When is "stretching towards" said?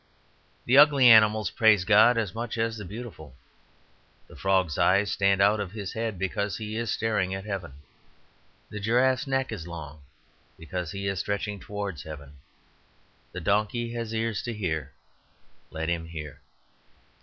11.19-12.01